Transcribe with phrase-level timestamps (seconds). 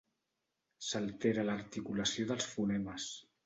[0.87, 3.11] S’altera l’articulació dels fonemes.